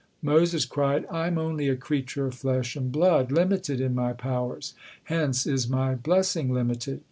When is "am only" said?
1.27-1.67